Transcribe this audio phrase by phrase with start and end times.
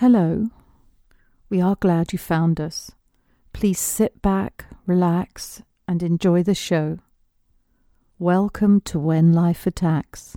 [0.00, 0.50] Hello.
[1.48, 2.90] We are glad you found us.
[3.54, 6.98] Please sit back, relax, and enjoy the show.
[8.18, 10.36] Welcome to When Life Attacks.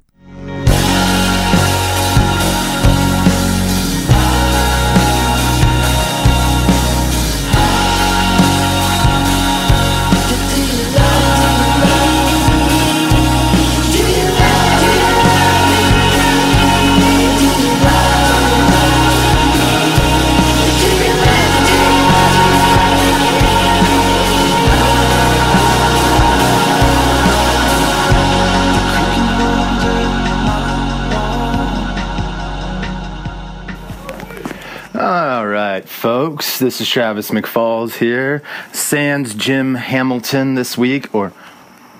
[35.99, 38.41] Folks, this is Travis McFalls here.
[38.71, 41.33] Sans Jim Hamilton this week, or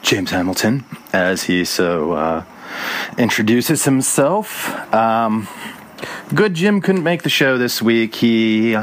[0.01, 2.43] James Hamilton, as he so uh,
[3.17, 4.69] introduces himself.
[4.93, 5.49] Um,
[6.33, 8.15] good Jim couldn't make the show this week.
[8.15, 8.77] He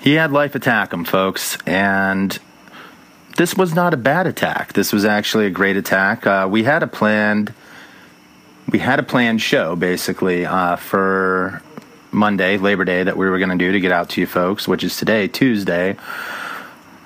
[0.00, 2.38] he had life attack him, folks, and
[3.36, 4.72] this was not a bad attack.
[4.72, 6.26] This was actually a great attack.
[6.26, 7.52] Uh, we had a planned
[8.70, 11.60] we had a planned show basically uh, for
[12.14, 14.66] Monday, Labor Day, that we were going to do to get out to you folks,
[14.66, 15.96] which is today, Tuesday.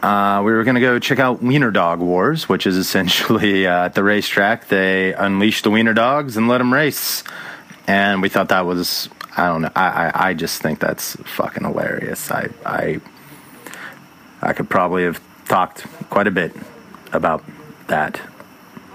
[0.03, 3.87] Uh, we were going to go check out Wiener Dog Wars, which is essentially uh,
[3.87, 4.69] at the racetrack.
[4.69, 7.25] They unleash the Wiener Dogs and let them race.
[7.87, 11.65] And we thought that was, I don't know, I, I, I just think that's fucking
[11.65, 12.31] hilarious.
[12.31, 13.01] I, I,
[14.41, 16.55] I could probably have talked quite a bit
[17.13, 17.43] about
[17.89, 18.21] that.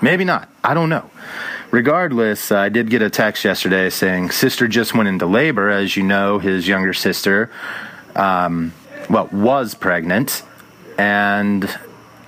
[0.01, 0.49] Maybe not.
[0.63, 1.09] I don't know.
[1.73, 5.71] Regardless, I did get a text yesterday saying sister just went into labor.
[5.71, 7.49] As you know, his younger sister,
[8.15, 8.73] um,
[9.09, 10.43] well, was pregnant,
[10.99, 11.67] and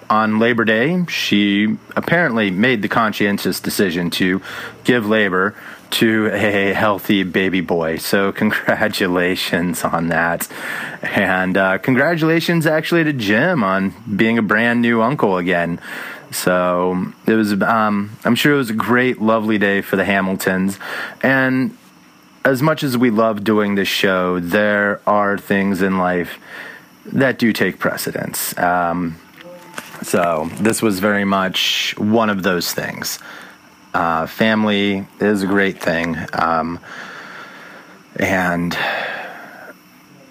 [0.09, 4.41] on Labor Day, she apparently made the conscientious decision to
[4.83, 5.53] give labor
[5.91, 7.97] to a healthy baby boy.
[7.97, 10.47] So, congratulations on that.
[11.03, 15.79] And uh, congratulations actually to Jim on being a brand new uncle again.
[16.31, 20.80] So, it was, um, I'm sure it was a great, lovely day for the Hamiltons.
[21.22, 21.78] And
[22.44, 26.38] as much as we love doing this show, there are things in life
[27.06, 28.58] that do take precedence.
[28.58, 29.18] Um,
[30.02, 33.19] so this was very much one of those things.
[33.94, 36.80] Uh, family is a great thing, um,
[38.18, 38.78] and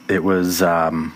[0.09, 0.62] it was.
[0.62, 1.15] Um,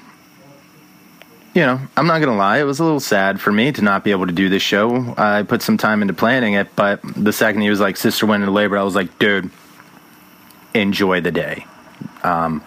[1.59, 4.05] you know, I'm not gonna lie, it was a little sad for me to not
[4.05, 5.13] be able to do this show.
[5.19, 8.45] I put some time into planning it, but the second he was like, "Sister went
[8.45, 9.51] into labor," I was like, "Dude,
[10.73, 11.67] enjoy the day."
[12.23, 12.63] Um,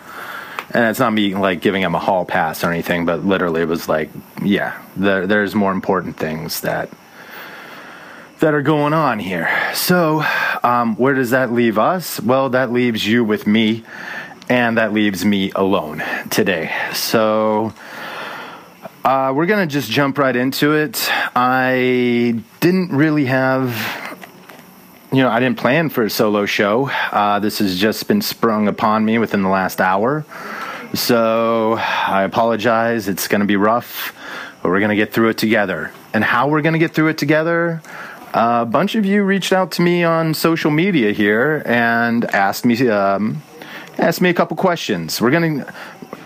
[0.72, 3.70] and it's not me like giving him a hall pass or anything, but literally it
[3.70, 4.10] was like,
[4.44, 6.90] yeah, there, there's more important things that
[8.40, 9.48] that are going on here.
[9.74, 10.22] So,
[10.66, 12.20] um, where does that leave us?
[12.20, 13.86] Well, that leaves you with me,
[14.50, 16.76] and that leaves me alone today.
[16.92, 17.74] So.
[19.04, 21.10] Uh, we're gonna just jump right into it.
[21.36, 23.76] I didn't really have
[25.12, 26.90] you know, I didn't plan for a solo show.
[27.12, 30.24] Uh, this has just been sprung upon me within the last hour.
[30.94, 33.10] So I apologize.
[33.10, 34.16] It's going to be rough,
[34.62, 35.92] but we're going to get through it together.
[36.14, 37.82] And how we're going to get through it together?
[38.34, 42.66] Uh, a bunch of you reached out to me on social media here and asked
[42.66, 43.44] me um,
[43.98, 45.20] asked me a couple questions.
[45.20, 45.74] We're going to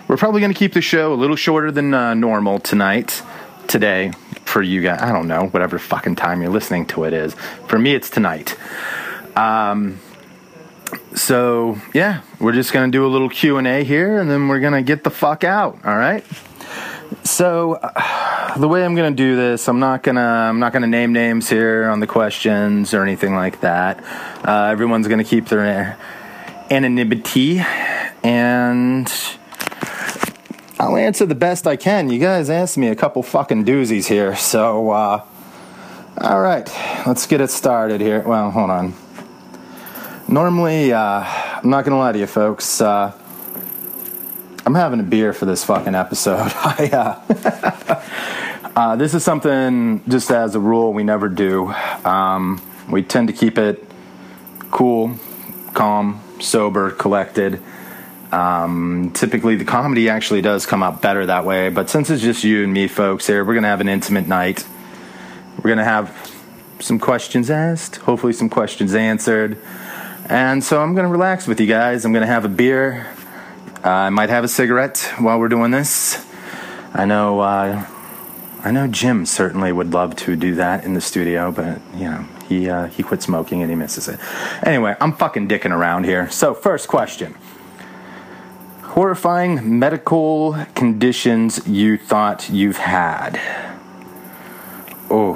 [0.08, 3.22] we're probably going to keep the show a little shorter than uh, normal tonight,
[3.66, 4.12] today
[4.44, 5.00] for you guys.
[5.02, 7.34] I don't know, whatever fucking time you're listening to it is.
[7.66, 8.56] For me, it's tonight.
[9.36, 9.98] Um,
[11.14, 14.60] so yeah, we're just gonna do a little Q and A here, and then we're
[14.60, 15.78] gonna get the fuck out.
[15.84, 16.24] All right.
[17.24, 21.12] So uh, the way I'm gonna do this, I'm not gonna I'm not gonna name
[21.12, 24.02] names here on the questions or anything like that.
[24.46, 25.98] Uh, everyone's gonna keep their
[26.70, 27.60] anonymity,
[28.22, 29.12] and
[30.78, 32.10] I'll answer the best I can.
[32.10, 35.24] You guys asked me a couple fucking doozies here, so uh,
[36.20, 36.70] all right,
[37.06, 38.20] let's get it started here.
[38.20, 38.94] Well, hold on.
[40.28, 42.80] Normally, uh, I'm not gonna lie to you, folks.
[42.80, 43.12] Uh,
[44.66, 46.40] I'm having a beer for this fucking episode.
[46.56, 51.72] I, uh, uh, this is something, just as a rule, we never do.
[52.04, 53.82] Um, we tend to keep it
[54.70, 55.16] cool,
[55.72, 57.62] calm, sober, collected.
[58.36, 62.44] Um, typically, the comedy actually does come out better that way, but since it's just
[62.44, 64.66] you and me, folks, here, we're going to have an intimate night.
[65.56, 66.14] We're going to have
[66.78, 69.56] some questions asked, hopefully, some questions answered.
[70.28, 72.04] And so I'm going to relax with you guys.
[72.04, 73.06] I'm going to have a beer.
[73.82, 76.22] Uh, I might have a cigarette while we're doing this.
[76.92, 77.86] I know, uh,
[78.62, 82.26] I know Jim certainly would love to do that in the studio, but you know,
[82.50, 84.20] he uh, he quit smoking and he misses it.
[84.62, 86.28] Anyway, I'm fucking dicking around here.
[86.30, 87.34] So, first question.
[88.96, 93.38] Horrifying medical conditions you thought you've had.
[95.10, 95.34] Oh.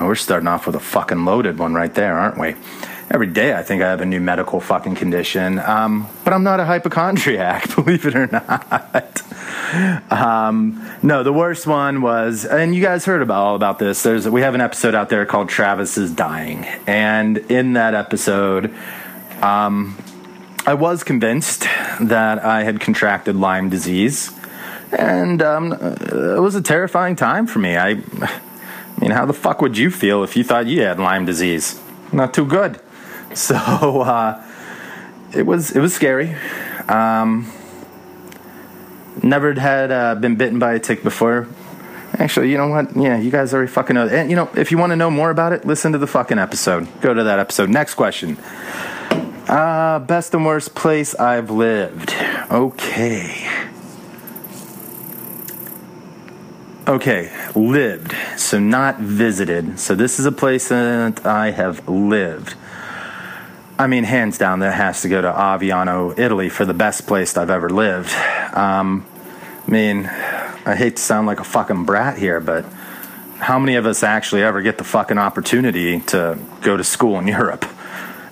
[0.00, 2.56] we're starting off with a fucking loaded one right there, aren't we?
[3.12, 5.60] Every day I think I have a new medical fucking condition.
[5.60, 9.22] Um, but I'm not a hypochondriac, believe it or not.
[10.12, 14.02] um, no, the worst one was, and you guys heard about all about this.
[14.02, 18.74] There's we have an episode out there called Travis is dying, and in that episode,
[19.42, 19.96] um,
[20.70, 21.62] I was convinced
[22.00, 24.30] that I had contracted Lyme disease,
[24.96, 27.76] and um, it was a terrifying time for me.
[27.76, 28.40] I, I
[29.00, 31.80] mean, how the fuck would you feel if you thought you had Lyme disease?
[32.12, 32.80] Not too good.
[33.34, 34.44] So uh,
[35.32, 36.34] it was it was scary.
[36.88, 37.48] Um,
[39.22, 41.46] never had uh, been bitten by a tick before.
[42.14, 42.96] Actually, you know what?
[42.96, 44.08] Yeah, you guys already fucking know.
[44.08, 46.40] And you know, if you want to know more about it, listen to the fucking
[46.40, 46.88] episode.
[47.00, 47.70] Go to that episode.
[47.70, 48.36] Next question.
[49.48, 52.14] Uh, best and worst place I've lived.
[52.50, 53.48] Okay.
[56.86, 58.14] Okay, lived.
[58.36, 59.78] So not visited.
[59.78, 62.54] So this is a place that I have lived.
[63.78, 67.36] I mean, hands down, that has to go to Aviano, Italy, for the best place
[67.36, 68.12] I've ever lived.
[68.54, 69.06] Um,
[69.66, 72.64] I mean, I hate to sound like a fucking brat here, but
[73.38, 77.26] how many of us actually ever get the fucking opportunity to go to school in
[77.26, 77.64] Europe?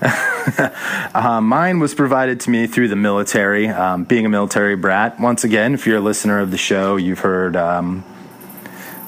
[1.14, 5.20] uh, mine was provided to me through the military, um, being a military brat.
[5.20, 8.04] Once again, if you're a listener of the show, you've heard um,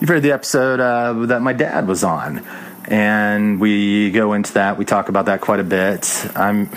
[0.01, 2.45] you've heard the episode uh, that my dad was on
[2.91, 4.77] and we go into that.
[4.77, 6.27] We talk about that quite a bit.
[6.35, 6.69] I'm,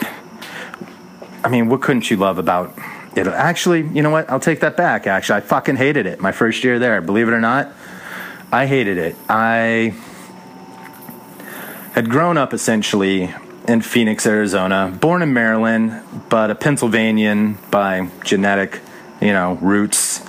[1.44, 2.77] I mean, what couldn't you love about
[3.15, 3.27] it?
[3.27, 4.30] Actually, you know what?
[4.30, 5.07] I'll take that back.
[5.07, 6.21] Actually, I fucking hated it.
[6.21, 7.71] My first year there, believe it or not,
[8.51, 9.15] I hated it.
[9.27, 9.95] I
[11.94, 13.33] had grown up essentially
[13.68, 18.81] in Phoenix, Arizona, born in Maryland, but a Pennsylvanian by genetic,
[19.21, 20.21] you know, roots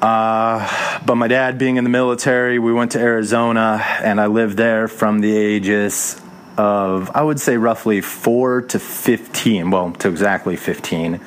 [0.00, 4.56] uh, but my dad being in the military, we went to Arizona, and I lived
[4.56, 6.20] there from the ages
[6.56, 9.70] of, I would say, roughly four to 15.
[9.70, 11.20] Well, to exactly 15.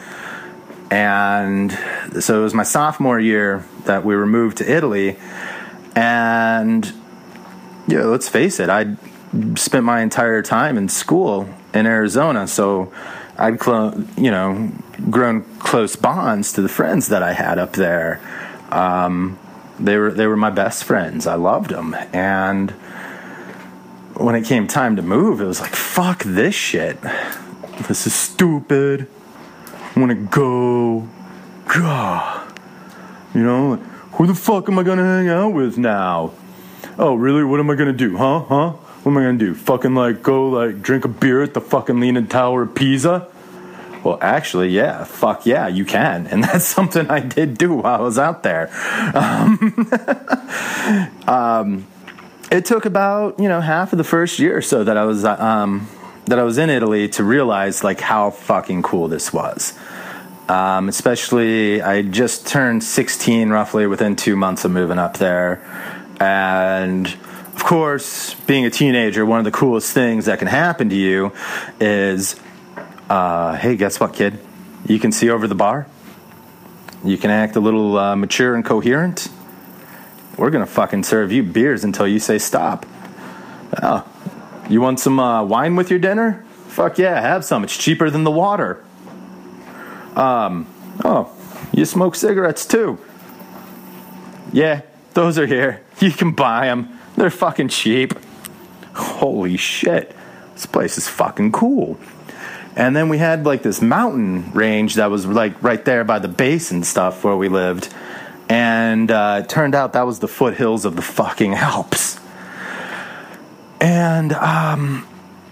[0.89, 1.71] And
[2.19, 5.17] so it was my sophomore year that we were moved to Italy.
[5.93, 6.85] And,
[7.87, 8.95] yeah, let's face it, I
[9.55, 12.47] spent my entire time in school in Arizona.
[12.47, 12.91] So
[13.37, 14.71] I'd, cl- you know,
[15.09, 18.21] grown close bonds to the friends that I had up there.
[18.71, 19.39] Um,
[19.79, 21.25] they were they were my best friends.
[21.25, 22.71] I loved them, and
[24.13, 27.01] when it came time to move, it was like fuck this shit.
[27.87, 29.07] This is stupid.
[29.95, 31.07] I want to go.
[31.67, 32.53] God,
[33.33, 33.77] you know,
[34.13, 36.33] who the fuck am I gonna hang out with now?
[36.99, 37.43] Oh, really?
[37.43, 38.17] What am I gonna do?
[38.17, 38.39] Huh?
[38.41, 38.73] Huh?
[39.03, 39.55] What am I gonna do?
[39.55, 43.27] Fucking like go like drink a beer at the fucking Leaning Tower of Pisa?
[44.03, 46.27] Well, actually, yeah, fuck yeah, you can.
[46.27, 48.69] And that's something I did do while I was out there.
[49.15, 49.91] Um,
[51.27, 51.87] um,
[52.51, 55.23] it took about, you know, half of the first year or so that I was,
[55.23, 55.87] um,
[56.25, 59.77] that I was in Italy to realize like how fucking cool this was.
[60.49, 65.63] Um, especially, I just turned 16 roughly within two months of moving up there.
[66.19, 67.07] And
[67.55, 71.33] of course, being a teenager, one of the coolest things that can happen to you
[71.79, 72.35] is
[73.11, 74.39] uh, hey, guess what, kid?
[74.85, 75.85] You can see over the bar.
[77.03, 79.27] You can act a little uh, mature and coherent.
[80.37, 82.85] We're gonna fucking serve you beers until you say stop.
[83.83, 84.07] Oh,
[84.69, 86.45] you want some uh, wine with your dinner?
[86.67, 87.65] Fuck yeah, have some.
[87.65, 88.81] It's cheaper than the water.
[90.15, 90.67] Um,
[91.03, 91.35] oh,
[91.73, 92.97] you smoke cigarettes too?
[94.53, 94.83] Yeah,
[95.13, 95.81] those are here.
[95.99, 96.97] You can buy them.
[97.21, 98.15] They're fucking cheap.
[98.95, 100.15] Holy shit.
[100.55, 101.99] This place is fucking cool.
[102.75, 106.27] And then we had like this mountain range that was like right there by the
[106.27, 107.93] base and stuff where we lived.
[108.49, 112.19] And uh, it turned out that was the foothills of the fucking Alps.
[113.79, 115.07] And um,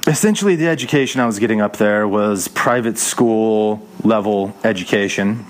[0.07, 5.45] essentially, the education I was getting up there was private school level education.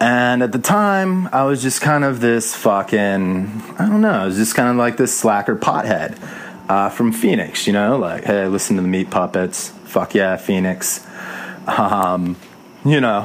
[0.00, 4.26] And at the time, I was just kind of this fucking, I don't know, I
[4.26, 6.18] was just kind of like this slacker pothead
[6.68, 11.06] uh, from Phoenix, you know, like, hey, listen to the Meat Puppets fuck yeah, Phoenix.
[11.66, 12.36] Um,
[12.84, 13.22] you know,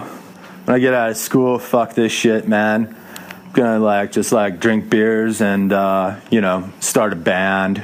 [0.63, 2.95] when I get out of school, fuck this shit, man.
[3.43, 7.83] I'm gonna like just like drink beers and uh, you know start a band.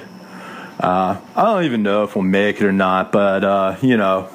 [0.79, 4.29] Uh, I don't even know if we'll make it or not, but uh, you know,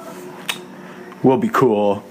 [1.23, 2.03] we'll be cool.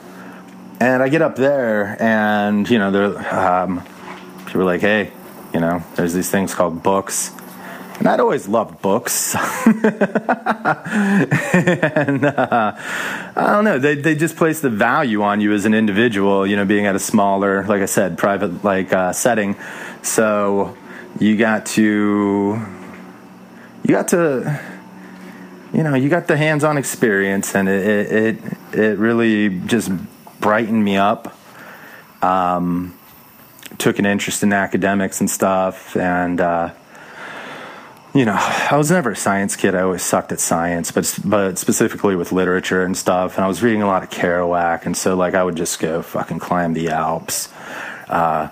[0.83, 3.85] And I get up there, and you know, they're um,
[4.47, 5.13] people are like, "Hey,
[5.55, 7.31] you know, there's these things called books."
[8.01, 9.37] and I'd always loved books.
[9.37, 9.85] and
[12.25, 12.73] uh,
[13.37, 16.45] I don't know, they they just place the value on you as an individual.
[16.45, 19.55] You know, being at a smaller, like I said, private like uh, setting.
[20.03, 20.77] So
[21.21, 22.61] you got to
[23.85, 24.61] you got to
[25.73, 28.37] you know you got the hands-on experience and it it it,
[28.77, 29.93] it really just
[30.43, 31.35] brightened me up
[32.21, 32.95] um,
[33.79, 36.71] took an interest in academics and stuff and uh,
[38.15, 39.75] you know i was never a science kid.
[39.75, 43.63] I always sucked at science but but specifically with literature and stuff and i was
[43.63, 46.91] reading a lot of kerouac and so like i would just go fucking climb the
[46.91, 47.49] alps
[48.11, 48.51] uh,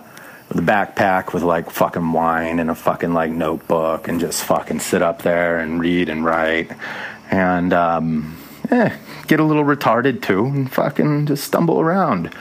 [0.51, 4.81] with a backpack with like fucking wine and a fucking like notebook and just fucking
[4.81, 6.73] sit up there and read and write.
[7.31, 8.37] And um,
[8.71, 8.97] eh,
[9.27, 12.35] get a little retarded too and fucking just stumble around.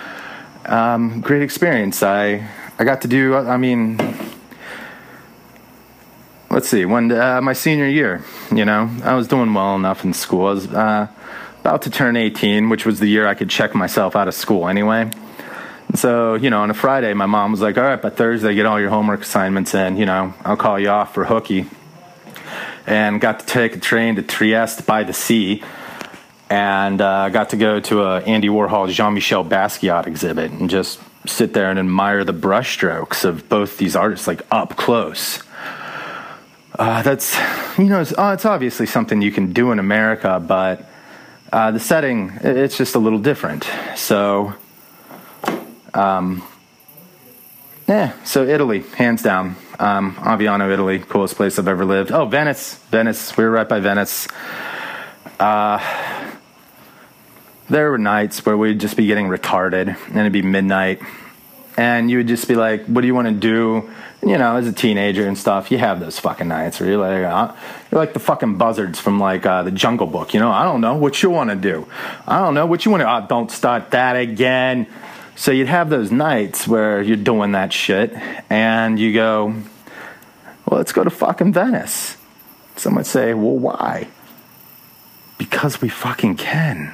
[0.66, 2.04] Um, great experience.
[2.04, 3.36] I I got to do.
[3.36, 3.98] I mean,
[6.50, 6.86] let's see.
[6.86, 10.48] When uh, my senior year, you know, I was doing well enough in school.
[10.48, 11.08] I was uh,
[11.62, 14.68] about to turn 18, which was the year I could check myself out of school
[14.68, 15.12] anyway.
[15.96, 18.66] So, you know, on a Friday, my mom was like, all right, by Thursday, get
[18.66, 19.98] all your homework assignments in.
[19.98, 21.66] You know, I'll call you off for hooky.
[22.86, 25.64] And got to take a train to Trieste by the sea.
[26.50, 31.00] And uh, got to go to a Andy Warhol Jean Michel Basquiat exhibit and just
[31.28, 35.44] sit there and admire the brushstrokes of both these artists, like up close.
[36.78, 37.38] Uh, that's,
[37.78, 40.90] you know, it's, oh, it's obviously something you can do in America, but
[41.52, 43.70] uh, the setting, it's just a little different.
[43.96, 44.54] So,
[45.94, 46.42] um,
[47.88, 49.56] yeah, so Italy, hands down.
[49.78, 52.12] Um, Aviano, Italy, coolest place I've ever lived.
[52.12, 53.36] Oh, Venice, Venice.
[53.36, 54.28] We were right by Venice.
[55.40, 55.80] Uh,
[57.70, 61.02] there were nights where we'd just be getting retarded, and it'd be midnight,
[61.78, 63.90] and you would just be like, "What do you want to do?"
[64.22, 67.24] you know, as a teenager and stuff, you have those fucking nights where you're like,
[67.24, 67.56] uh,
[67.90, 70.34] you're like the fucking buzzards from like uh, the Jungle Book.
[70.34, 71.88] You know, I don't know what you want to do.
[72.28, 73.10] I don't know what you want to.
[73.10, 74.88] Uh, don't start that again.
[75.36, 78.14] So you'd have those nights where you're doing that shit,
[78.50, 79.54] and you go,
[80.66, 82.18] well, let's go to fucking Venice.
[82.76, 84.10] Some would say, well, why?
[85.38, 86.94] Because we fucking can.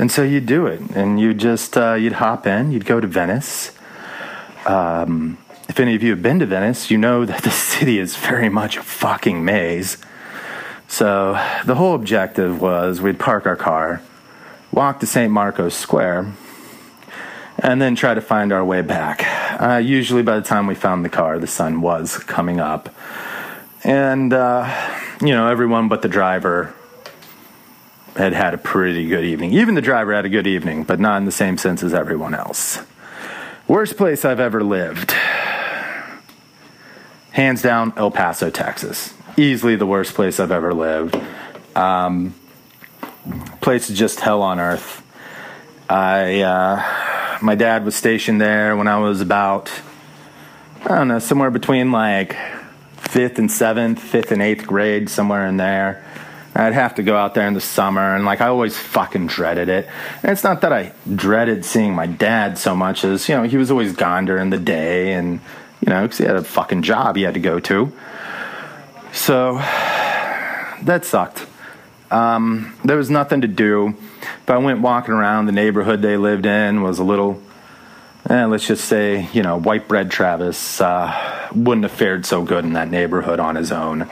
[0.00, 3.06] And so you'd do it, and you'd just uh, you'd hop in, you'd go to
[3.06, 3.70] Venice.
[4.64, 5.36] Um,
[5.68, 8.48] if any of you have been to Venice, you know that the city is very
[8.48, 9.98] much a fucking maze.
[10.88, 11.32] So
[11.66, 14.00] the whole objective was we'd park our car,
[14.72, 15.30] walk to St.
[15.30, 16.32] Marco's Square,
[17.58, 19.22] and then try to find our way back.
[19.60, 22.88] Uh, usually, by the time we found the car, the sun was coming up.
[23.84, 24.66] And, uh,
[25.20, 26.74] you know, everyone but the driver
[28.16, 29.52] had had a pretty good evening.
[29.52, 32.34] Even the driver had a good evening, but not in the same sense as everyone
[32.34, 32.78] else.
[33.68, 35.12] Worst place I've ever lived.
[37.32, 39.14] Hands down, El Paso, Texas.
[39.36, 41.16] Easily the worst place I've ever lived.
[41.76, 42.34] Um,
[43.60, 45.02] place is just hell on earth.
[45.88, 49.70] I, uh, my dad was stationed there when I was about,
[50.84, 52.36] I don't know, somewhere between like
[52.96, 56.04] fifth and seventh, fifth and eighth grade, somewhere in there.
[56.54, 59.68] I'd have to go out there in the summer, and like I always fucking dreaded
[59.68, 59.88] it.
[60.22, 63.56] And it's not that I dreaded seeing my dad so much as, you know, he
[63.56, 65.40] was always gone during the day, and,
[65.80, 67.92] you know, because he had a fucking job he had to go to.
[69.12, 69.54] So
[70.82, 71.46] that sucked.
[72.10, 73.96] Um, there was nothing to do.
[74.46, 77.40] But I went walking around the neighborhood they lived in was a little,
[78.28, 82.64] eh, let's just say, you know, white bread Travis uh, wouldn't have fared so good
[82.64, 84.10] in that neighborhood on his own.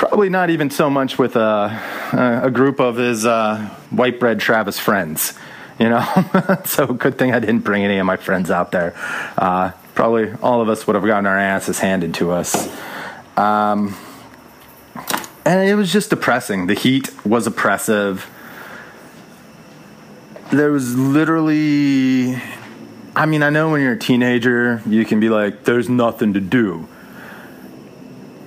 [0.00, 3.58] Probably not even so much with a, a group of his uh,
[3.90, 5.34] white bread Travis friends,
[5.78, 6.00] you know.
[6.64, 8.94] so good thing I didn't bring any of my friends out there.
[9.36, 12.74] Uh, probably all of us would have gotten our asses handed to us.
[13.36, 13.94] Um,
[15.44, 16.66] and it was just depressing.
[16.66, 18.26] The heat was oppressive.
[20.50, 22.40] There was literally,
[23.14, 26.40] I mean, I know when you're a teenager, you can be like, there's nothing to
[26.40, 26.88] do.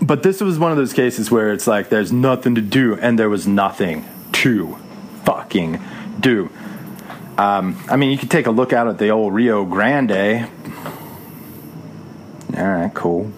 [0.04, 3.18] But this was one of those cases where it's like, there's nothing to do, and
[3.18, 4.78] there was nothing to
[5.24, 5.80] fucking
[6.20, 6.50] do.
[7.38, 10.50] Um, I mean, you could take a look out at the old Rio Grande.
[12.58, 13.32] All right, cool.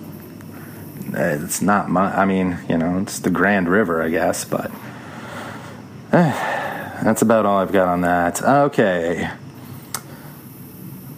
[1.14, 4.72] It's not my, I mean, you know, it's the Grand River, I guess, but
[6.12, 8.42] eh, that's about all I've got on that.
[8.42, 9.30] Okay.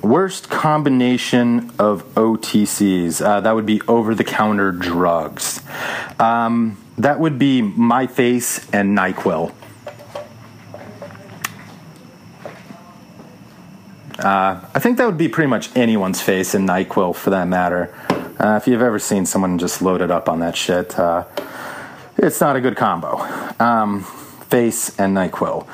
[0.02, 3.26] Worst combination of OTCs.
[3.26, 5.62] Uh, that would be over the counter drugs.
[6.20, 9.54] Um, that would be My Face and NyQuil.
[14.20, 17.94] Uh, I think that would be pretty much anyone's face and NyQuil for that matter.
[18.40, 21.24] Uh, if you've ever seen someone just loaded up on that shit, uh,
[22.18, 23.18] it's not a good combo.
[23.60, 24.04] Um,
[24.50, 25.68] face and NyQuil.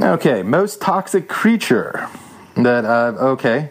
[0.00, 2.08] Okay, most toxic creature
[2.56, 3.70] that, uh, okay.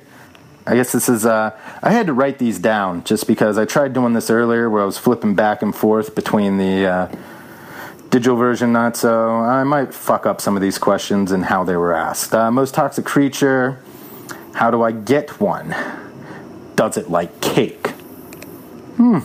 [0.66, 3.94] I guess this is, uh, I had to write these down just because I tried
[3.94, 7.16] doing this earlier where I was flipping back and forth between the uh,
[8.12, 9.32] digital version, not so.
[9.32, 12.36] I might fuck up some of these questions and how they were asked.
[12.36, 13.80] Uh, most toxic creature,
[14.54, 15.76] how do I get one?
[16.76, 17.88] Does it like cake?
[18.98, 19.20] Hmm.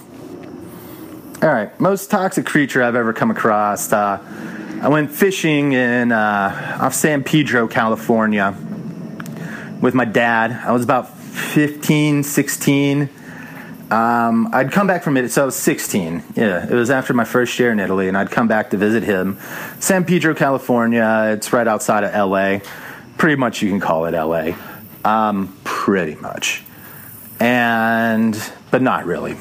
[1.42, 3.92] All right, most toxic creature I've ever come across.
[3.92, 4.18] Uh,
[4.80, 8.56] I went fishing in uh, off San Pedro, California,
[9.80, 10.52] with my dad.
[10.52, 13.09] I was about 15, 16.
[13.90, 16.23] Um, I'd come back from it, so I was 16.
[16.35, 19.04] Yeah, it was after my first year in Italy, and I'd come back to visit
[19.04, 19.38] him.
[19.78, 21.28] San Pedro, California.
[21.37, 22.59] It's right outside of LA.
[23.16, 24.56] Pretty much, you can call it LA.
[25.04, 26.64] Um, pretty much,
[27.38, 28.35] and
[28.70, 29.37] but not really.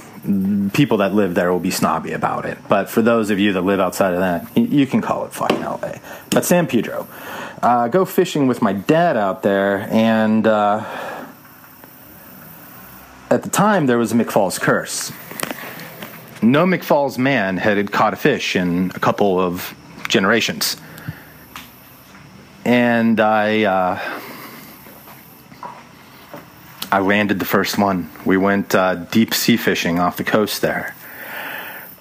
[0.74, 2.58] People that live there will be snobby about it.
[2.67, 5.62] But for those of you that live outside of that, you can call it fucking
[5.62, 6.00] LA.
[6.32, 7.08] But San Pedro,
[7.62, 10.46] uh, go fishing with my dad out there, and.
[10.46, 11.12] Uh,
[13.29, 15.12] at the time, there was a McFalls curse.
[16.44, 19.74] No McFalls man had caught a fish in a couple of
[20.08, 20.77] generations.
[22.63, 24.00] And I, uh,
[26.92, 28.10] I landed the first one.
[28.25, 30.96] We went uh, deep sea fishing off the coast there.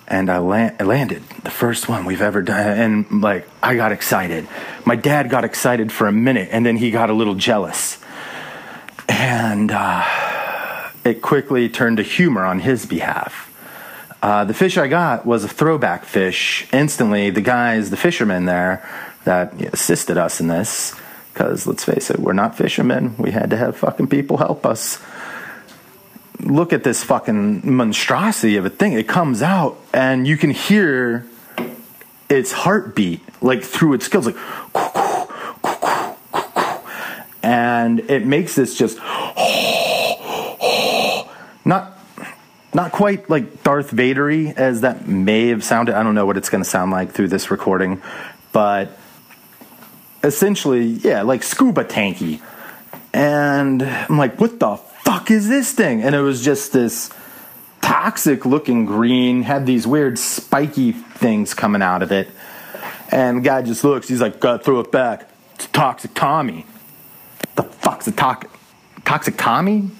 [0.06, 2.78] And I, I landed the first one we've ever done.
[2.78, 4.46] And like, I got excited.
[4.84, 7.98] My dad got excited for a minute, and then he got a little jealous.
[9.08, 10.04] And, uh,
[11.04, 13.50] it quickly turned to humor on his behalf.
[14.22, 16.66] Uh, the fish I got was a throwback fish.
[16.72, 18.88] Instantly, the guys, the fishermen there
[19.24, 20.94] that assisted us in this,
[21.34, 23.16] because let's face it, we're not fishermen.
[23.18, 25.02] We had to have fucking people help us.
[26.38, 28.92] Look at this fucking monstrosity of a thing.
[28.92, 31.26] It comes out, and you can hear
[32.28, 34.36] its heartbeat like through its gills, like,
[37.42, 38.98] and it makes this just
[41.64, 41.98] not
[42.72, 45.96] not quite like Darth Vadery as that may have sounded.
[45.96, 48.02] I don't know what it's going to sound like through this recording,
[48.52, 48.98] but
[50.24, 52.40] essentially, yeah, like scuba tanky.
[53.12, 56.02] And I'm like, what the fuck is this thing?
[56.02, 57.12] And it was just this
[57.80, 62.28] toxic looking green, had these weird spiky things coming out of it.
[63.10, 65.30] And guy just looks, he's like, gotta throw it back.
[65.54, 66.66] It's toxic Tommy.
[67.54, 68.48] The fuck's a to-
[69.04, 69.90] toxic Tommy?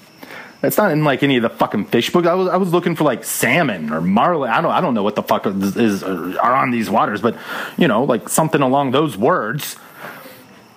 [0.61, 2.27] It's not in like any of the fucking fish books.
[2.27, 4.49] I was I was looking for like salmon or marlin.
[4.49, 7.37] I don't I don't know what the fuck is, is are on these waters, but
[7.77, 9.77] you know like something along those words.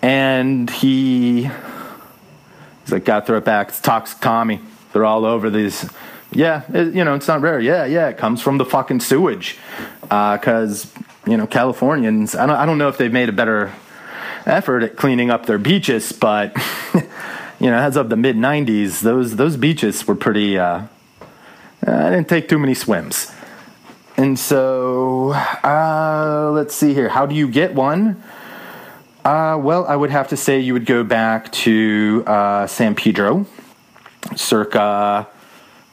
[0.03, 4.61] And he he's like, "Got to throw it back." It's toxic Tommy.
[4.93, 5.89] They're all over these.
[6.31, 7.59] Yeah, it, you know it's not rare.
[7.59, 9.59] Yeah, yeah, it comes from the fucking sewage
[10.03, 12.35] because uh, you know Californians.
[12.35, 13.73] I don't I don't know if they've made a better
[14.47, 16.57] effort at cleaning up their beaches, but.
[17.61, 20.59] you know, as of the mid '90s, those those beaches were pretty.
[20.59, 20.83] Uh,
[21.87, 23.33] I didn't take too many swims,
[24.17, 27.09] and so uh, let's see here.
[27.09, 28.23] How do you get one?
[29.29, 33.45] Uh, well, I would have to say you would go back to uh, San Pedro,
[34.35, 35.29] circa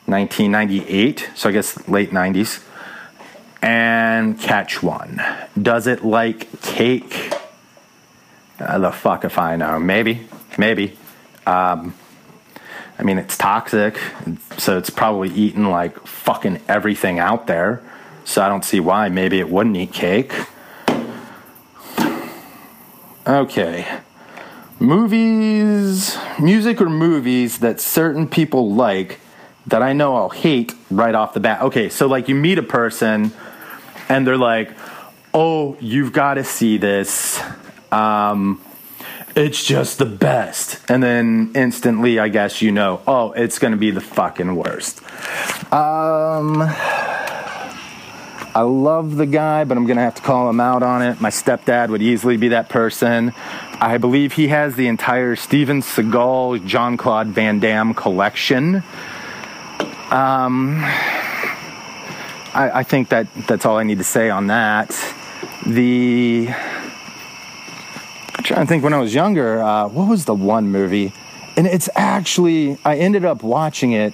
[0.05, 1.31] 1998.
[1.35, 2.63] So I guess late 90s,
[3.61, 5.21] and catch one.
[5.61, 7.33] Does it like cake?
[8.57, 9.79] Uh, the fuck if I know.
[9.81, 10.97] Maybe, maybe.
[11.45, 11.93] Um,
[12.97, 13.99] I mean, it's toxic,
[14.57, 17.83] so it's probably eaten like fucking everything out there.
[18.23, 20.31] So I don't see why maybe it wouldn't eat cake.
[23.27, 23.87] Okay.
[24.79, 29.19] Movies, music or movies that certain people like
[29.67, 31.61] that I know I'll hate right off the bat.
[31.63, 33.31] Okay, so like you meet a person
[34.09, 34.71] and they're like,
[35.33, 37.41] oh, you've got to see this.
[37.91, 38.61] Um,
[39.35, 40.79] it's just the best.
[40.89, 45.01] And then instantly, I guess you know, oh, it's going to be the fucking worst.
[45.73, 46.61] Um,
[48.55, 51.19] I love the guy, but I'm going to have to call him out on it.
[51.19, 53.33] My stepdad would easily be that person.
[53.81, 58.77] I believe he has the entire Steven Seagal, Jean Claude Van Damme collection.
[60.09, 60.81] Um,
[62.53, 64.89] I, I think that that's all I need to say on that.
[65.65, 71.11] The I'm trying to think when I was younger, uh, what was the one movie?
[71.57, 74.13] And it's actually, I ended up watching it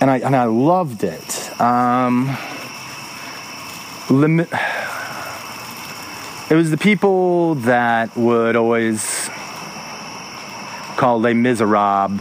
[0.00, 1.60] and I, and I loved it.
[1.60, 2.38] Um,
[4.10, 4.48] limit,
[6.50, 9.30] it was the people that would always
[10.96, 12.20] call Les Miserables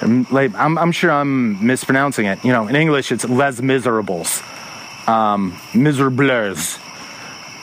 [0.00, 2.44] I'm, I'm sure I'm mispronouncing it.
[2.44, 4.42] You know, in English, it's Les Miserables,
[5.06, 6.78] um, Miserables,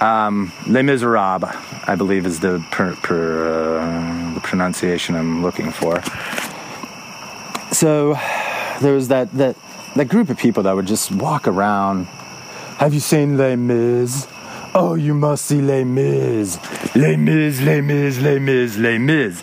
[0.01, 1.55] um, Les Miserables,
[1.87, 6.01] I believe is the per, per, uh, the pronunciation I'm looking for.
[7.71, 8.15] So
[8.81, 9.55] there was that that
[9.95, 12.07] that group of people that would just walk around.
[12.77, 14.27] Have you seen Les Mis?
[14.73, 16.59] Oh, you must see Les Mis.
[16.93, 19.41] Les Mis, Les Mis, Les Mis, Les Mis.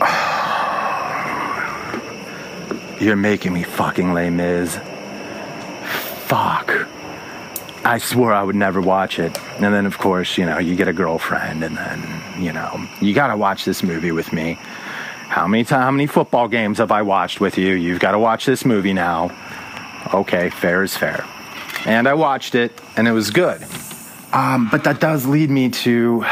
[3.00, 4.78] You're making me fucking Les Mis.
[6.26, 6.88] Fuck.
[7.84, 9.38] I swore I would never watch it.
[9.60, 13.12] And then, of course, you know, you get a girlfriend, and then, you know, you
[13.12, 14.54] gotta watch this movie with me.
[15.28, 17.74] How many how many football games have I watched with you?
[17.74, 19.30] You've got to watch this movie now.
[20.14, 21.26] Okay, fair is fair.
[21.86, 23.62] And I watched it, and it was good.
[24.32, 26.24] Um, but that does lead me to.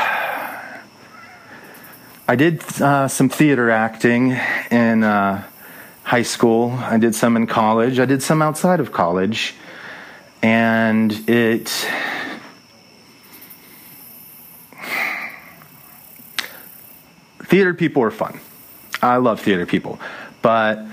[2.26, 4.38] I did uh, some theater acting
[4.70, 5.44] in uh,
[6.04, 6.70] high school.
[6.70, 7.98] I did some in college.
[7.98, 9.54] I did some outside of college.
[10.42, 11.68] And it.
[17.44, 18.40] Theater people are fun.
[19.02, 20.00] I love theater people.
[20.40, 20.86] But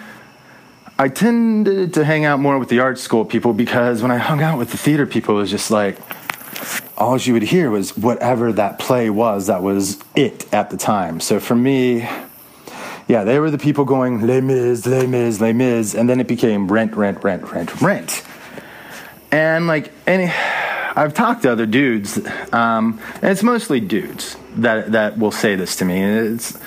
[1.02, 4.44] I tended to hang out more with the art school people because when I hung
[4.44, 5.98] out with the theater people, it was just like
[6.98, 11.22] all you would hear was whatever that play was that was it at the time.
[11.22, 12.06] So for me,
[13.08, 16.28] yeah, they were the people going Les Mis, Les Mis, Les Mis, and then it
[16.28, 18.22] became rent, rent, rent, rent, rent.
[19.32, 22.20] And like any, I've talked to other dudes,
[22.52, 26.04] um, and it's mostly dudes that that will say this to me.
[26.04, 26.60] It's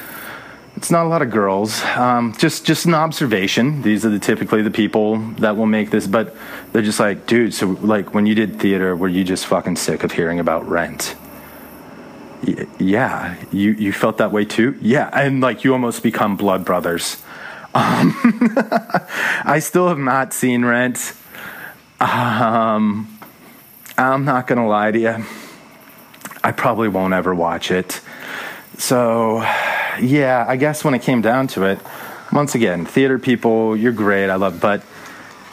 [0.83, 1.81] it's not a lot of girls.
[1.85, 3.83] Um, just just an observation.
[3.83, 6.35] These are the, typically the people that will make this, but
[6.73, 7.55] they're just like, dude.
[7.55, 11.15] So like when you did theater, were you just fucking sick of hearing about rent?
[12.45, 14.77] Y- yeah, you you felt that way too.
[14.81, 17.23] Yeah, and like you almost become blood brothers.
[17.77, 18.17] Um,
[19.45, 21.15] I still have not seen Rent.
[22.01, 23.21] Um,
[23.97, 25.25] I'm not gonna lie to you.
[26.43, 28.01] I probably won't ever watch it.
[28.79, 29.45] So
[30.01, 31.79] yeah, I guess when it came down to it,
[32.33, 34.31] once again, theater people, you're great.
[34.31, 34.83] I love, but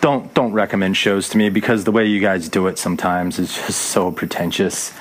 [0.02, 3.54] don't don't recommend shows to me because the way you guys do it sometimes is
[3.54, 4.93] just so pretentious.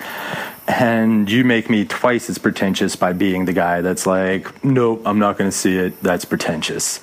[0.67, 5.19] And you make me twice as pretentious by being the guy that's like, nope, I'm
[5.19, 6.03] not going to see it.
[6.03, 7.01] That's pretentious.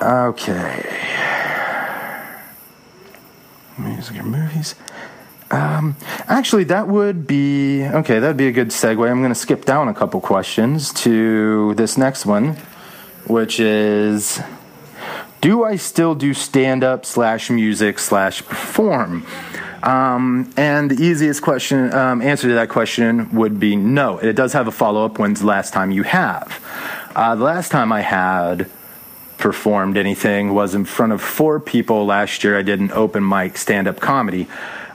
[0.00, 1.00] Okay.
[3.78, 4.76] Music or movies.
[5.52, 5.96] Um,
[6.28, 8.18] actually, that would be okay.
[8.18, 9.08] That'd be a good segue.
[9.08, 12.56] I'm going to skip down a couple questions to this next one,
[13.26, 14.40] which is
[15.42, 19.26] Do I still do stand up slash music slash perform?
[19.82, 24.18] Um, and the easiest question um, answer to that question would be no.
[24.18, 25.18] It does have a follow up.
[25.18, 26.64] When's the last time you have?
[27.14, 28.70] Uh, the last time I had
[29.38, 32.56] performed anything was in front of four people last year.
[32.56, 34.46] I did an open mic stand up comedy.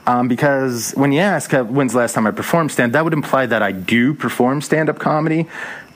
[0.07, 3.13] Um, because when you ask uh, when's the last time I performed stand, that would
[3.13, 5.47] imply that I do perform stand up comedy.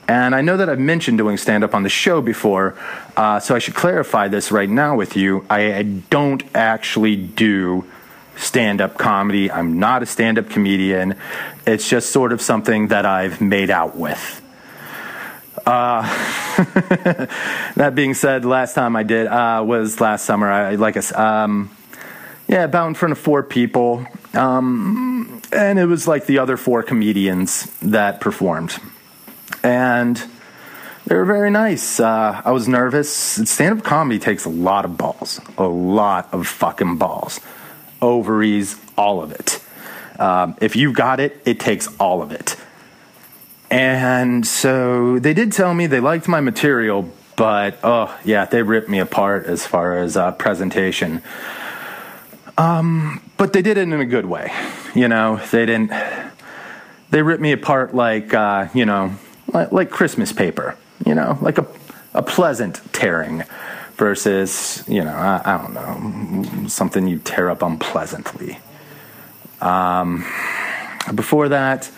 [0.06, 2.76] And I know that I've mentioned doing stand up on the show before,
[3.16, 5.46] uh, so I should clarify this right now with you.
[5.48, 7.86] I, I don't actually do
[8.36, 9.50] stand up comedy.
[9.50, 11.14] I'm not a stand up comedian.
[11.66, 14.42] It's just sort of something that I've made out with.
[15.64, 16.02] Uh,
[17.76, 20.50] that being said, last time I did uh, was last summer.
[20.50, 21.70] I like a, um,
[22.52, 24.06] yeah, about in front of four people.
[24.34, 28.76] Um, and it was like the other four comedians that performed.
[29.62, 30.22] And
[31.06, 31.98] they were very nice.
[31.98, 33.10] Uh, I was nervous.
[33.10, 37.40] Stand up comedy takes a lot of balls, a lot of fucking balls,
[38.02, 39.58] ovaries, all of it.
[40.20, 42.56] Um, if you got it, it takes all of it.
[43.70, 48.90] And so they did tell me they liked my material, but oh, yeah, they ripped
[48.90, 51.22] me apart as far as uh, presentation.
[52.58, 54.52] Um, but they did it in a good way.
[54.94, 55.92] You know, they didn't.
[57.10, 59.14] They ripped me apart like uh, you know,
[59.52, 60.76] like, like, Christmas paper.
[61.06, 61.66] You know, like a
[62.14, 63.44] a pleasant tearing
[63.96, 68.58] versus you know, I, I don't know, something you tear up unpleasantly.
[69.60, 70.24] Um,
[71.14, 71.90] before that,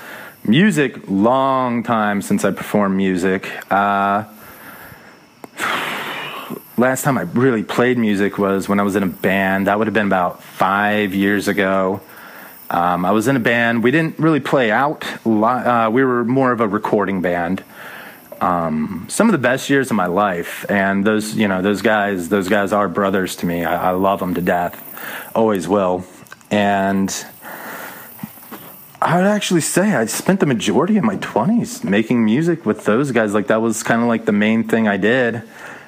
[0.45, 1.09] music.
[1.09, 3.51] Long time since I performed music.
[3.73, 4.25] Uh,
[6.77, 9.67] last time I really played music was when I was in a band.
[9.67, 12.01] That would have been about five years ago.
[12.71, 13.85] Um, I was in a band.
[13.85, 15.05] We didn't really play out.
[15.27, 17.63] Uh, we were more of a recording band.
[18.41, 22.29] Um, some of the best years of my life, and those, you know, those guys,
[22.29, 23.65] those guys are brothers to me.
[23.65, 26.05] I, I love them to death, always will.
[26.51, 27.15] And
[29.01, 33.13] I would actually say I spent the majority of my 20s making music with those
[33.13, 33.35] guys.
[33.35, 35.43] Like, that was kind of like the main thing I did.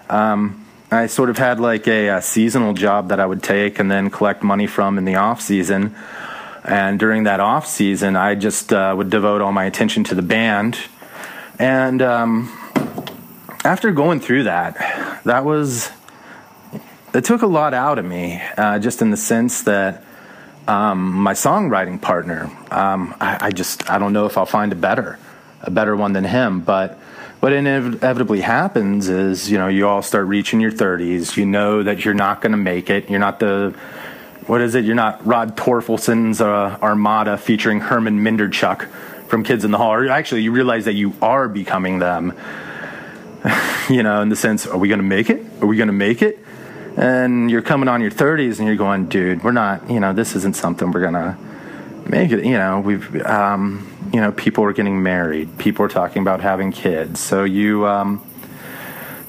[0.09, 3.90] Um, I sort of had like a, a, seasonal job that I would take and
[3.90, 5.96] then collect money from in the off season.
[6.62, 10.22] And during that off season, I just uh, would devote all my attention to the
[10.22, 10.79] band.
[11.59, 12.57] And um,
[13.64, 15.90] after going through that, that was
[17.12, 20.05] it took a lot out of me, uh, just in the sense that
[20.68, 24.77] um, my songwriting partner, um, I, I, just I don't know if I'll find a
[24.77, 25.18] better,
[25.62, 26.61] a better one than him.
[26.61, 26.99] But
[27.40, 31.37] what inevitably happens is you know you all start reaching your 30s.
[31.37, 33.11] You know that you're not going to make it.
[33.11, 33.75] You're not the
[34.46, 34.85] what is it?
[34.85, 38.88] You're not Rod Torfulson's uh, Armada featuring Herman Menderchuk
[39.27, 39.92] from Kids in the Hall.
[39.92, 42.33] Or actually, you realize that you are becoming them.
[43.88, 45.44] you know, in the sense, are we going to make it?
[45.61, 46.38] Are we going to make it?
[46.96, 50.35] and you're coming on your 30s and you're going, dude, we're not, you know, this
[50.35, 51.38] isn't something we're gonna
[52.11, 52.45] make it.
[52.45, 56.73] You know, we've, um, you know, people are getting married, people are talking about having
[56.73, 57.87] kids, so you.
[57.87, 58.25] Um,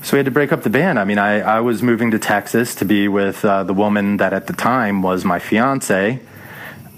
[0.04, 1.00] so we had to break up the band.
[1.00, 4.32] I mean, I, I was moving to Texas to be with uh, the woman that
[4.32, 6.22] at the time was my fiance.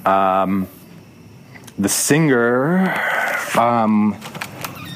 [0.06, 0.68] Um,
[1.78, 2.94] the singer
[3.58, 4.20] um,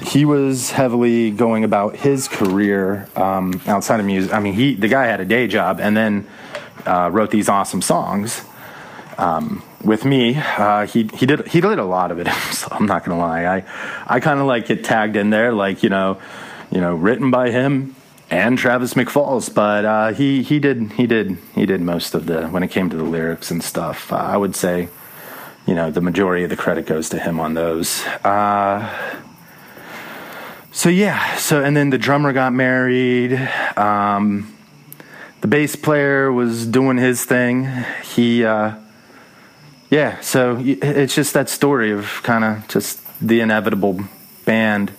[0.03, 4.33] he was heavily going about his career um, outside of music.
[4.33, 6.27] I mean, he the guy had a day job and then
[6.85, 8.43] uh, wrote these awesome songs.
[9.17, 12.27] Um, with me, uh, he he did he did a lot of it.
[12.51, 13.65] so I'm not gonna lie, I
[14.07, 16.19] I kind of like get tagged in there, like you know,
[16.71, 17.95] you know, written by him
[18.29, 19.53] and Travis McFalls.
[19.53, 22.89] But uh, he he did he did he did most of the when it came
[22.89, 24.11] to the lyrics and stuff.
[24.11, 24.89] Uh, I would say,
[25.65, 28.03] you know, the majority of the credit goes to him on those.
[28.23, 28.89] Uh,
[30.71, 33.33] so yeah, so and then the drummer got married.
[33.77, 34.53] Um,
[35.41, 37.69] the bass player was doing his thing.
[38.03, 38.75] He, uh,
[39.93, 43.99] yeah, so it's just that story of kind of just the inevitable
[44.43, 44.91] band.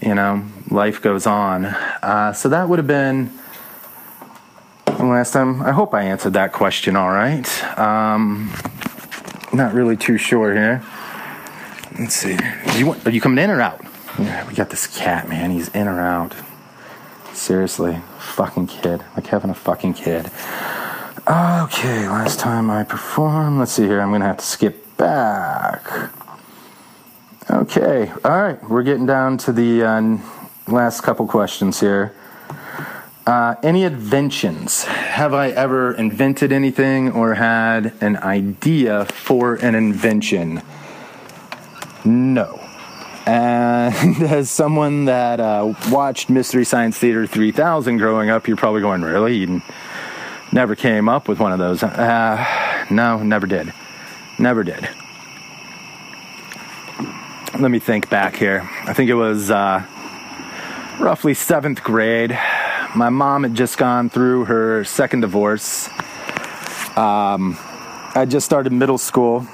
[0.00, 1.66] You know, life goes on.
[1.66, 3.30] Uh, so that would have been
[4.98, 5.62] last time.
[5.62, 7.78] I hope I answered that question all right.
[7.78, 8.52] Um,
[9.52, 10.82] not really too sure here.
[11.96, 12.36] Let's see.
[12.76, 13.80] You want, are you coming in or out?
[14.18, 15.52] Yeah, we got this cat, man.
[15.52, 16.34] He's in or out.
[17.32, 19.04] Seriously, fucking kid.
[19.14, 20.32] Like having a fucking kid.
[21.26, 23.58] Okay, last time I performed.
[23.58, 24.02] Let's see here.
[24.02, 26.10] I'm gonna have to skip back.
[27.50, 28.68] Okay, all right.
[28.68, 30.18] We're getting down to the uh,
[30.68, 32.14] last couple questions here.
[33.26, 34.84] Uh, any inventions?
[34.84, 40.60] Have I ever invented anything or had an idea for an invention?
[42.04, 42.60] No.
[43.24, 49.00] And as someone that uh, watched Mystery Science Theater 3000 growing up, you're probably going,
[49.00, 49.36] really?
[49.38, 49.62] You
[50.52, 51.82] never came up with one of those?
[51.82, 53.72] Uh, no, never did.
[54.38, 54.88] Never did.
[57.58, 58.68] Let me think back here.
[58.84, 59.84] I think it was uh,
[60.98, 62.36] roughly seventh grade.
[62.96, 65.88] My mom had just gone through her second divorce.
[66.96, 67.56] Um,
[68.16, 69.46] I just started middle school,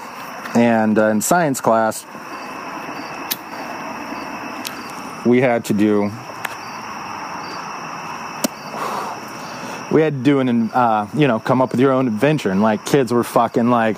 [0.55, 2.05] and uh, in science class,
[5.26, 6.11] we had to do
[9.90, 12.50] we had to do an uh, you know come up with your own adventure.
[12.50, 13.96] And like kids were fucking like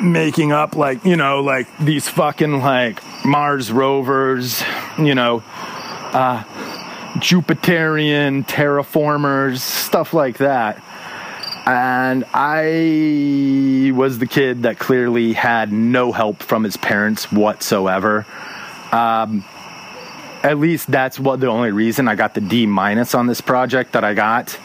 [0.00, 4.62] making up like you know like these fucking like mars rovers
[4.98, 5.42] you know
[6.14, 6.42] uh
[7.18, 10.82] jupiterian terraformers stuff like that.
[11.66, 18.26] And i was the kid that clearly had no help from his parents whatsoever.
[18.92, 19.44] Um,
[20.42, 23.92] at least that's what the only reason I got the D minus on this project
[23.92, 24.58] that I got.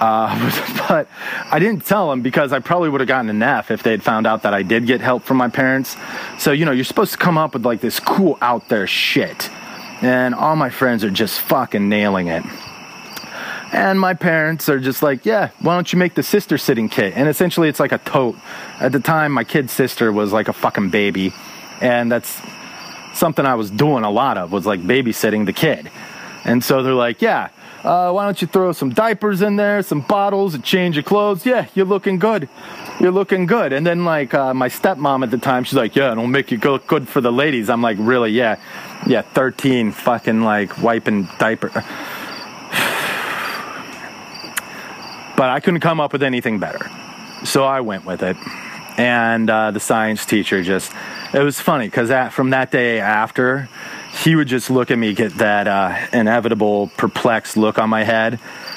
[0.00, 1.08] Uh, but
[1.50, 4.02] I didn't tell them because I probably would have gotten an F if they had
[4.02, 5.96] found out that I did get help from my parents.
[6.38, 9.50] So, you know, you're supposed to come up with like this cool out there shit.
[10.02, 12.44] And all my friends are just fucking nailing it.
[13.72, 17.14] And my parents are just like, yeah, why don't you make the sister sitting kit?
[17.16, 18.36] And essentially, it's like a tote.
[18.78, 21.32] At the time, my kid's sister was like a fucking baby.
[21.80, 22.40] And that's
[23.14, 25.90] something I was doing a lot of was like babysitting the kid.
[26.44, 27.48] And so they're like, yeah,
[27.84, 31.44] uh, why don't you throw some diapers in there, some bottles, a change of clothes?
[31.44, 32.48] Yeah, you're looking good.
[32.98, 33.72] You're looking good.
[33.74, 36.58] And then like uh, my stepmom at the time, she's like, yeah, it'll make you
[36.58, 37.68] look good for the ladies.
[37.68, 38.30] I'm like, really?
[38.30, 38.58] Yeah,
[39.06, 41.68] yeah, 13, fucking like wiping diaper.
[45.36, 46.90] but I couldn't come up with anything better,
[47.44, 48.36] so I went with it.
[48.96, 50.90] And uh, the science teacher just
[51.34, 53.68] it was funny because that from that day after,
[54.22, 58.36] he would just look at me, get that uh, inevitable perplexed look on my head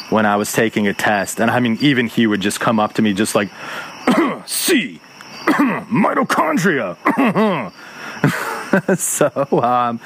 [0.09, 1.39] when I was taking a test.
[1.39, 3.49] And I mean, even he would just come up to me, just like,
[4.47, 4.99] "See,
[5.45, 6.97] mitochondria.
[8.97, 9.99] so, um,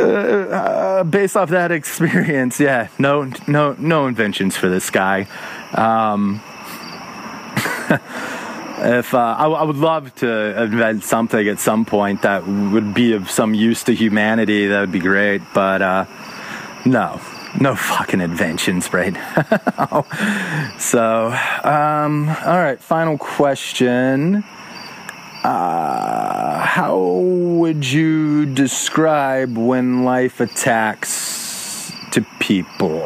[0.00, 5.26] uh, based off that experience, yeah, no, no, no inventions for this guy.
[5.74, 6.40] Um,
[8.78, 13.14] if uh, I, I, would love to invent something at some point that would be
[13.14, 15.40] of some use to humanity, that would be great.
[15.54, 16.04] But uh,
[16.84, 17.20] no,
[17.60, 19.14] no fucking inventions right
[20.78, 21.28] so,
[21.64, 24.44] um, all right, final question.
[25.42, 33.00] Uh, how would you describe when life attacks to people?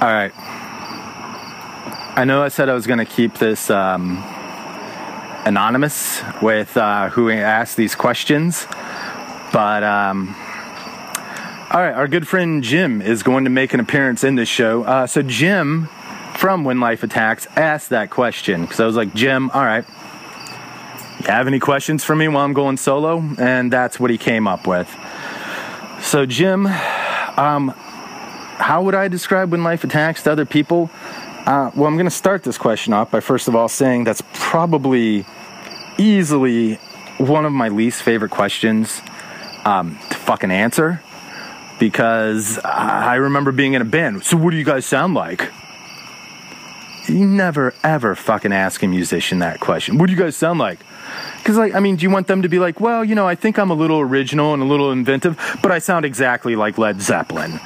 [0.00, 0.32] All right.
[2.18, 4.16] I know I said I was going to keep this um,
[5.46, 8.66] anonymous with uh, who asked these questions,
[9.52, 10.34] but um,
[11.70, 14.82] all right, our good friend Jim is going to make an appearance in this show.
[14.82, 15.88] Uh, so Jim
[16.34, 19.84] from When Life Attacks asked that question because I was like, Jim, all right,
[21.20, 23.22] you have any questions for me while I'm going solo?
[23.38, 24.92] And that's what he came up with.
[26.02, 27.68] So Jim, um,
[28.58, 30.90] how would I describe when life attacks to other people?
[31.48, 34.22] Uh, well, I'm going to start this question off by first of all saying that's
[34.34, 35.24] probably
[35.96, 36.74] easily
[37.16, 39.00] one of my least favorite questions
[39.64, 41.02] um, to fucking answer
[41.80, 44.24] because I remember being in a band.
[44.24, 45.50] So, what do you guys sound like?
[47.08, 49.96] You never ever fucking ask a musician that question.
[49.96, 50.80] What do you guys sound like?
[51.38, 53.36] Because, like, I mean, do you want them to be like, well, you know, I
[53.36, 57.00] think I'm a little original and a little inventive, but I sound exactly like Led
[57.00, 57.58] Zeppelin?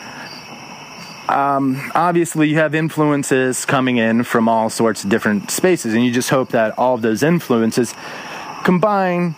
[1.33, 6.13] Um, obviously you have influences coming in from all sorts of different spaces, and you
[6.13, 7.95] just hope that all of those influences
[8.65, 9.35] combine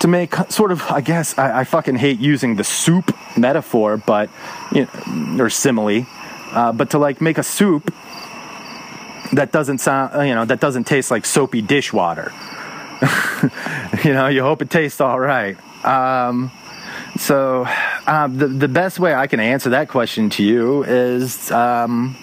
[0.00, 4.30] to make sort of, I guess, I, I fucking hate using the soup metaphor, but,
[4.72, 6.06] you know, or simile,
[6.52, 7.92] uh, but to like make a soup
[9.32, 12.32] that doesn't sound, you know, that doesn't taste like soapy dishwater.
[14.04, 15.56] you know, you hope it tastes all right.
[15.84, 16.50] Um,
[17.18, 17.66] so,
[18.08, 22.16] uh, the the best way I can answer that question to you is um,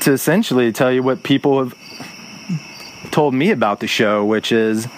[0.00, 1.74] to essentially tell you what people have
[3.10, 4.88] told me about the show, which is,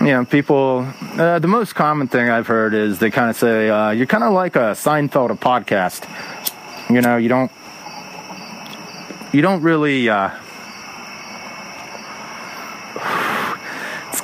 [0.00, 0.86] you know, people.
[1.18, 4.22] Uh, the most common thing I've heard is they kind of say uh, you're kind
[4.22, 6.08] of like a Seinfeld of podcast.
[6.88, 7.50] You know, you don't
[9.32, 10.08] you don't really.
[10.08, 10.30] Uh,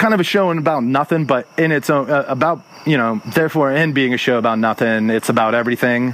[0.04, 3.22] kind of a show and about nothing, but in its own uh, about you know,
[3.34, 6.12] therefore, in being a show about nothing, it's about everything.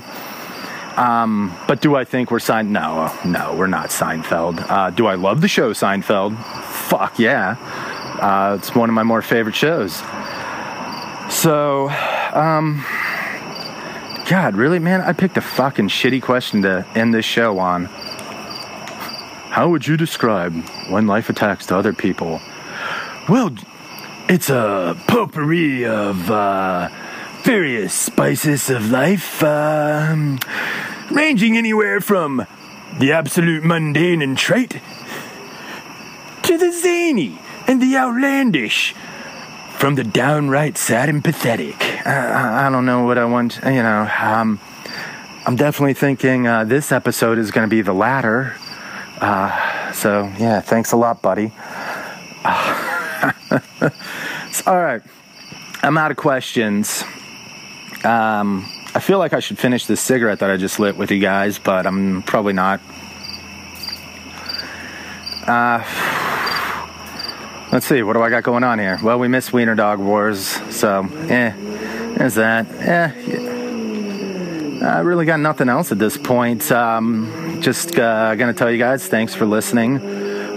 [0.96, 2.72] Um, but do I think we're signed?
[2.72, 4.64] No, no, we're not Seinfeld.
[4.70, 6.40] Uh, do I love the show Seinfeld?
[6.88, 7.56] Fuck yeah.
[8.20, 9.96] Uh, it's one of my more favorite shows.
[11.28, 11.88] So,
[12.32, 12.84] um,
[14.28, 17.86] God, really, man, I picked a fucking shitty question to end this show on.
[17.86, 20.54] How would you describe
[20.90, 22.40] when life attacks to other people?
[23.28, 23.50] Well,
[24.30, 26.88] it's a potpourri of uh,
[27.42, 30.14] various spices of life, uh,
[31.10, 32.46] ranging anywhere from
[33.00, 34.80] the absolute mundane and trite
[36.44, 38.94] to the zany and the outlandish,
[39.78, 41.82] from the downright sad and pathetic.
[42.06, 44.08] I, I don't know what I want, you know.
[44.20, 44.60] Um,
[45.44, 48.54] I'm definitely thinking uh, this episode is going to be the latter.
[49.20, 51.50] Uh, so, yeah, thanks a lot, buddy.
[54.66, 55.02] All right.
[55.82, 57.02] I'm out of questions.
[58.04, 61.20] Um, I feel like I should finish this cigarette that I just lit with you
[61.20, 62.80] guys, but I'm probably not.
[65.46, 65.78] Uh,
[67.72, 68.98] let's see, what do I got going on here?
[69.02, 70.40] Well, we missed Wiener Dog Wars,
[70.74, 71.52] so, eh,
[72.16, 72.66] there's that.
[72.70, 73.10] Eh,
[74.84, 76.70] I really got nothing else at this point.
[76.72, 79.98] Um, just uh, gonna tell you guys, thanks for listening.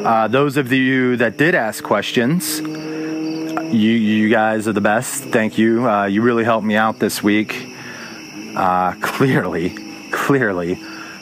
[0.05, 2.59] Uh, those of you that did ask questions,
[3.71, 5.23] you you guys are the best.
[5.23, 5.87] Thank you.
[5.89, 7.67] Uh, you really helped me out this week.
[8.55, 9.75] Uh, clearly,
[10.11, 10.79] clearly,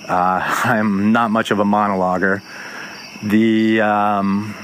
[0.07, 2.41] uh, I'm not much of a monologuer.
[3.23, 4.55] The um,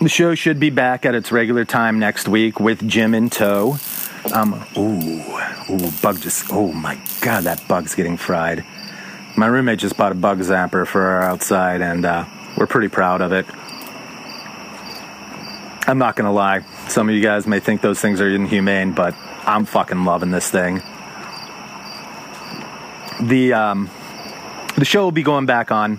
[0.00, 3.76] the show should be back at its regular time next week with Jim in tow.
[4.32, 5.22] Um, ooh,
[5.70, 6.52] ooh, bug just.
[6.52, 8.64] Oh my god, that bug's getting fried.
[9.36, 12.24] My roommate just bought a bug zapper for our outside, and uh,
[12.56, 13.46] we're pretty proud of it.
[15.88, 16.60] I'm not gonna lie.
[16.88, 19.14] Some of you guys may think those things are inhumane, but
[19.46, 20.82] I'm fucking loving this thing.
[23.26, 23.90] The um,
[24.76, 25.98] the show will be going back on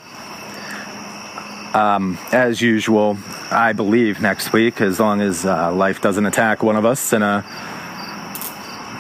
[1.74, 3.18] um, as usual.
[3.50, 7.24] I believe next week, as long as uh, life doesn't attack one of us in
[7.24, 7.44] a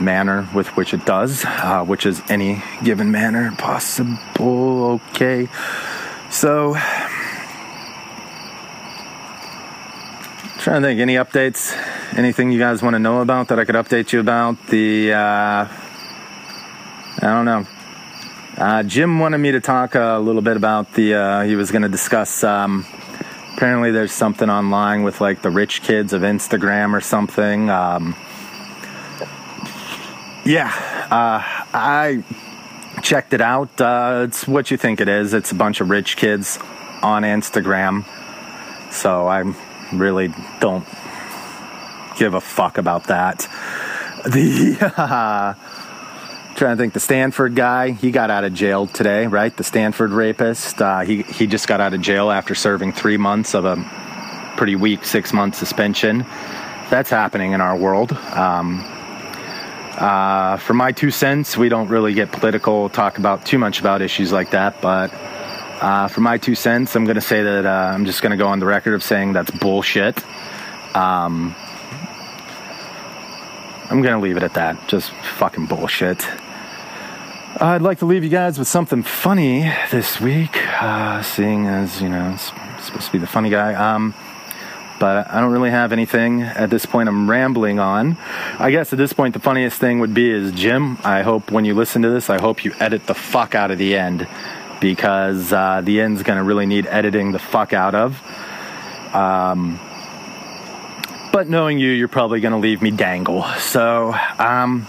[0.01, 4.99] manner with which it does, uh, which is any given manner possible.
[5.13, 5.49] Okay.
[6.31, 6.75] So,
[10.59, 11.73] trying to think, any updates?
[12.17, 14.67] Anything you guys want to know about that I could update you about?
[14.67, 17.65] The, uh, I don't know.
[18.57, 21.83] Uh, Jim wanted me to talk a little bit about the, uh, he was going
[21.83, 22.85] to discuss, um,
[23.55, 27.69] apparently there's something online with like the rich kids of Instagram or something.
[27.69, 28.13] Um,
[30.45, 30.67] yeah,
[31.09, 31.41] uh,
[31.73, 32.21] I
[33.01, 33.79] checked it out.
[33.79, 35.33] Uh, it's what you think it is.
[35.33, 36.59] It's a bunch of rich kids
[37.01, 38.03] on Instagram.
[38.91, 39.43] So I
[39.93, 40.85] really don't
[42.17, 43.47] give a fuck about that.
[44.25, 45.53] The uh,
[46.55, 49.55] trying to think, the Stanford guy, he got out of jail today, right?
[49.55, 50.81] The Stanford rapist.
[50.81, 53.75] Uh, he he just got out of jail after serving three months of a
[54.57, 56.25] pretty weak six month suspension.
[56.89, 58.11] That's happening in our world.
[58.11, 58.83] Um,
[59.97, 64.01] uh, for my two cents, we don't really get political, talk about too much about
[64.01, 64.81] issues like that.
[64.81, 65.13] But
[65.81, 68.37] uh, for my two cents, I'm going to say that uh, I'm just going to
[68.37, 70.17] go on the record of saying that's bullshit.
[70.95, 71.55] Um,
[73.89, 74.87] I'm going to leave it at that.
[74.87, 76.27] Just fucking bullshit.
[77.61, 82.07] I'd like to leave you guys with something funny this week, uh, seeing as, you
[82.07, 82.51] know, it's
[82.85, 83.73] supposed to be the funny guy.
[83.73, 84.13] Um,
[84.99, 87.09] but I don't really have anything at this point.
[87.09, 88.17] I'm rambling on.
[88.59, 90.97] I guess at this point, the funniest thing would be is Jim.
[91.03, 93.77] I hope when you listen to this, I hope you edit the fuck out of
[93.77, 94.27] the end
[94.79, 98.21] because uh, the end's going to really need editing the fuck out of.
[99.13, 99.79] Um,
[101.31, 103.43] but knowing you, you're probably going to leave me dangle.
[103.59, 104.87] So, um,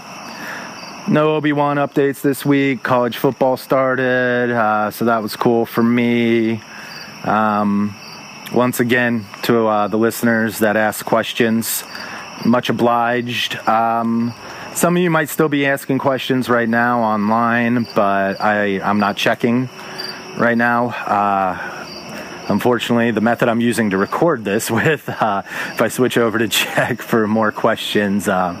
[1.07, 2.83] no Obi Wan updates this week.
[2.83, 6.61] College football started, uh, so that was cool for me.
[7.23, 7.95] Um,
[8.53, 11.83] once again, to uh, the listeners that ask questions,
[12.45, 13.55] much obliged.
[13.67, 14.33] Um,
[14.73, 19.17] some of you might still be asking questions right now online, but I, I'm not
[19.17, 19.69] checking
[20.37, 20.89] right now.
[20.89, 21.81] Uh,
[22.47, 26.47] unfortunately, the method I'm using to record this with, uh, if I switch over to
[26.47, 28.55] check for more questions, uh,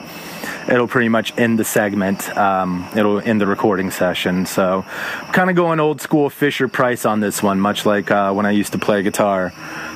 [0.67, 2.35] it'll pretty much end the segment.
[2.37, 4.45] Um, it'll end the recording session.
[4.45, 4.85] So,
[5.21, 8.45] I'm kind of going old school Fisher Price on this one, much like uh, when
[8.45, 9.53] I used to play guitar.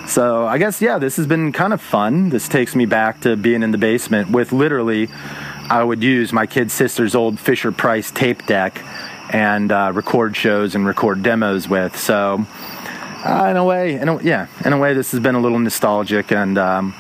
[0.07, 2.29] So, I guess, yeah, this has been kind of fun.
[2.29, 5.09] This takes me back to being in the basement with literally,
[5.69, 8.83] I would use my kid sister's old Fisher Price tape deck
[9.31, 11.97] and uh, record shows and record demos with.
[11.97, 12.45] So,
[13.25, 15.59] uh, in a way, in a, yeah, in a way, this has been a little
[15.59, 16.57] nostalgic and.
[16.57, 16.93] Um,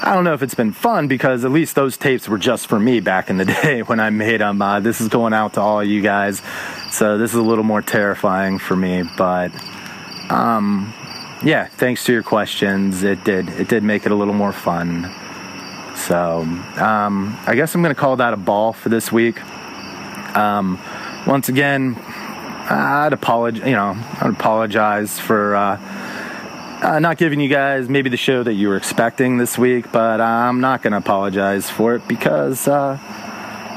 [0.00, 2.78] I don't know if it's been fun because at least those tapes were just for
[2.78, 4.62] me back in the day when I made them.
[4.62, 6.40] Uh, this is going out to all you guys,
[6.92, 9.02] so this is a little more terrifying for me.
[9.16, 9.50] But
[10.30, 10.94] um,
[11.42, 15.12] yeah, thanks to your questions, it did it did make it a little more fun.
[16.08, 19.38] So um, I guess I'm going to call that a ball for this week.
[20.34, 20.80] Um,
[21.26, 23.66] once again, I'd apologize.
[23.66, 25.54] You know, I'd apologize for.
[25.54, 26.04] Uh,
[26.80, 30.20] uh, not giving you guys maybe the show that you were expecting this week, but
[30.20, 32.96] I'm not going to apologize for it because, uh,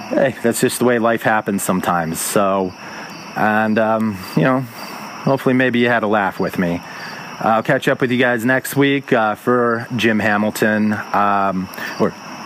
[0.09, 2.21] hey, that's just the way life happens sometimes.
[2.21, 2.71] So,
[3.36, 6.79] and, um, you know, hopefully maybe you had a laugh with me.
[7.39, 11.67] I'll catch up with you guys next week uh, for Jim Hamilton, um,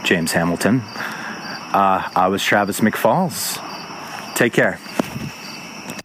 [0.06, 0.80] James Hamilton.
[0.80, 3.58] Uh, I was Travis McFalls.
[4.36, 4.78] Take care.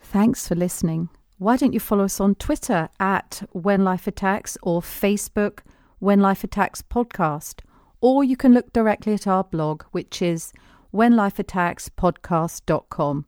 [0.03, 1.09] Thanks for listening
[1.41, 5.61] why don't you follow us on Twitter at When Life Attacks or Facebook
[5.99, 7.63] When Life Attacks Podcast?
[8.03, 10.53] Or you can look directly at our blog, which is
[10.93, 13.25] whenlifeattackspodcast.com,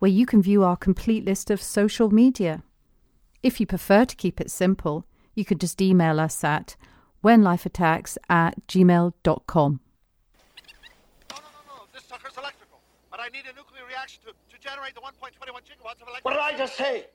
[0.00, 2.62] where you can view our complete list of social media.
[3.42, 6.76] If you prefer to keep it simple, you could just email us at
[7.24, 9.80] whenlifeattacks at gmail.com.
[13.16, 16.20] But I need a nuclear reaction to, to generate the 1.21 gigawatts of electricity.
[16.20, 17.06] What did I just say?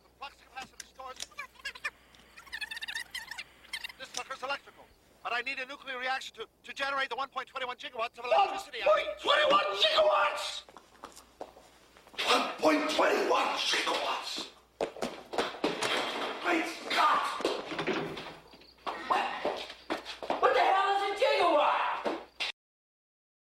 [0.00, 1.16] The flux capacitor stores.
[4.00, 4.84] this sucker's electrical.
[5.22, 7.44] But I need a nuclear reaction to, to generate the 1.21
[7.76, 8.78] gigawatts of electricity.
[8.80, 10.64] 1.21 gigawatts!
[12.16, 13.28] 1.21
[13.68, 14.46] gigawatts!
[16.42, 17.47] Great Scott!